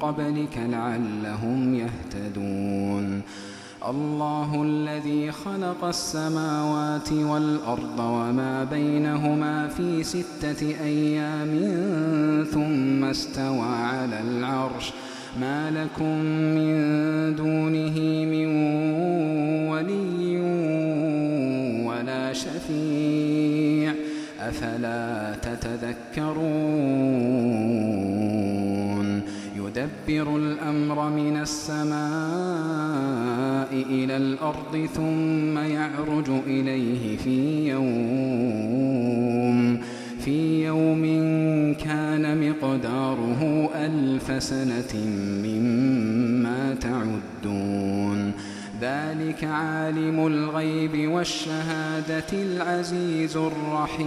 قبلك 0.00 0.58
لعلهم 0.58 1.74
يهتدون. 1.74 3.22
الله 3.88 4.62
الذي 4.62 5.32
خلق 5.32 5.84
السماوات 5.84 7.12
والأرض 7.12 7.98
وما 7.98 8.64
بينهما 8.64 9.68
في 9.68 10.02
ستة 10.02 10.60
أيام 10.84 11.52
ثم 12.44 13.04
استوى 13.04 13.66
على 13.66 14.20
العرش. 14.20 14.92
ما 15.40 15.70
لكم 15.70 16.14
من 16.56 16.76
دونه 17.36 17.85
يدبر 30.08 30.36
الأمر 30.36 31.10
من 31.10 31.36
السماء 31.36 31.96
إلى 33.72 34.16
الأرض 34.16 34.88
ثم 34.94 35.58
يعرج 35.58 36.30
إليه 36.46 37.16
في 37.16 37.68
يوم 37.68 39.06
في 40.24 40.64
يوم 40.64 41.02
كان 41.74 42.48
مقداره 42.48 43.70
ألف 43.74 44.42
سنة 44.42 44.94
مما 45.44 46.74
تعدون. 46.74 48.32
ذلك 48.80 49.44
عالم 49.44 50.26
الغيب 50.26 51.10
والشهادة 51.10 52.32
العزيز 52.32 53.36
الرحيم. 53.36 54.06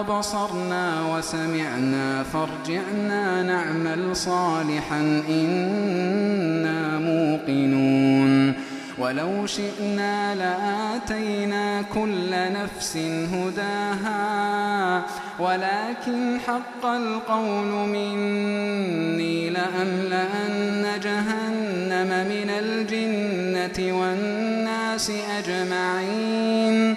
أبصرنا 0.00 1.16
وسمعنا 1.16 2.22
فارجعنا 2.22 3.42
نعمل 3.42 4.16
صالحا 4.16 5.22
إنا 5.28 6.98
موقنون. 6.98 8.54
ولو 8.98 9.46
شئنا 9.46 10.34
لآتينا 10.34 11.82
كل 11.82 12.30
نفس 12.30 12.96
هداها 13.32 15.02
ولكن 15.38 16.40
حق 16.46 16.86
القول 16.86 17.88
مني 17.88 19.50
لأملأن 19.50 21.00
جهنم 21.02 22.08
من 22.28 22.50
الجنة 22.50 23.78
والناس 24.00 25.12
أجمعين. 25.38 26.96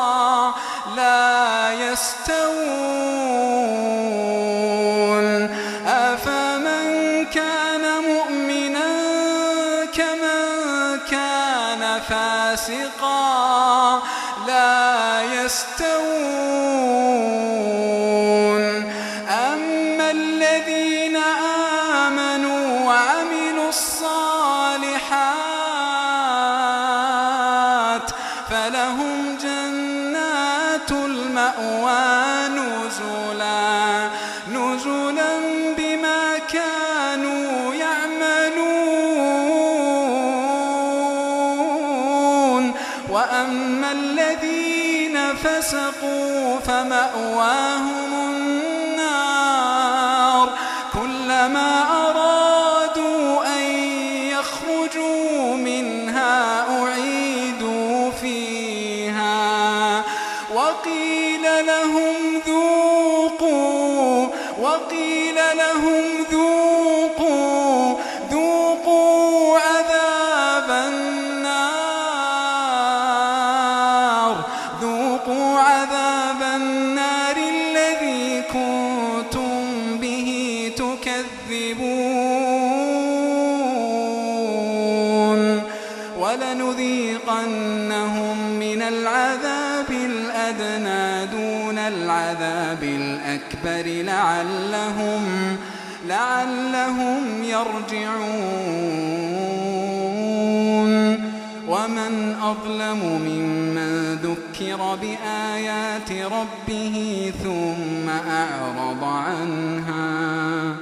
فاسقا 12.51 14.01
لا 14.47 15.21
يستوون. 15.21 15.91
وأما 43.21 43.91
الذين 43.91 45.17
فسقوا 45.35 46.59
فمأواهم 46.59 48.13
النار 48.93 49.29
كلما 50.93 51.83
أرادوا 52.09 53.45
أن 53.57 53.61
يخرجوا 54.31 55.55
منها 55.55 56.65
أعيدوا 56.81 58.11
فيها 58.11 60.03
وقيل 60.55 61.41
لهم 61.65 62.41
ذوقوا 62.47 64.27
وقيل 64.61 65.35
لهم 65.35 66.10
ولنذيقنهم 86.31 88.37
من 88.59 88.81
العذاب 88.81 89.91
الأدنى 89.91 91.25
دون 91.25 91.77
العذاب 91.77 92.83
الأكبر 92.83 94.03
لعلهم 94.03 95.57
لعلهم 96.07 97.43
يرجعون. 97.43 98.91
ومن 101.67 102.35
أظلم 102.41 103.21
ممن 103.25 104.17
ذكر 104.23 104.97
بآيات 105.01 106.11
ربه 106.11 107.31
ثم 107.43 108.09
أعرض 108.09 109.03
عنها 109.03 110.75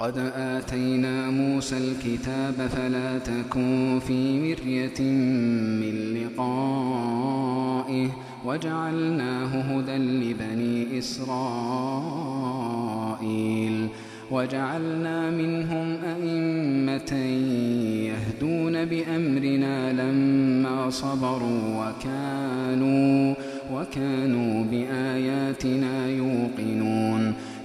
ولقد 0.00 0.32
آتينا 0.36 1.30
موسى 1.30 1.76
الكتاب 1.76 2.68
فلا 2.68 3.18
تكن 3.18 4.00
في 4.06 4.40
مرية 4.40 5.00
من 5.80 6.14
لقائه 6.14 8.08
وجعلناه 8.44 9.60
هدى 9.60 9.96
لبني 9.96 10.98
إسرائيل 10.98 11.30
وجعلنا 14.30 15.30
منهم 15.30 15.96
أئمة 16.04 17.14
يهدون 18.06 18.84
بأمرنا 18.84 19.92
لما 19.92 20.90
صبروا 20.90 21.62
وكانوا 21.88 23.34
وكانوا 23.72 24.64
بآياتنا 24.64 26.06
يوقنون 26.08 27.34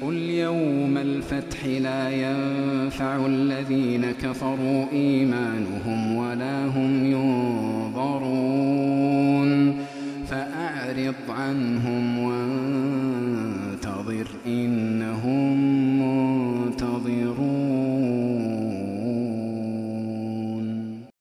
قل 0.00 0.14
يوم 0.16 0.96
الفتح 0.98 1.64
لا 1.64 2.10
ينفع 2.10 3.26
الذين 3.26 4.10
كفروا 4.10 4.86
إيمانهم 4.92 6.16
ولا 6.16 6.29